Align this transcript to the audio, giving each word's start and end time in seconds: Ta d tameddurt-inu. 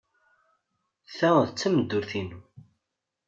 Ta 1.17 1.29
d 1.47 1.49
tameddurt-inu. 1.59 2.39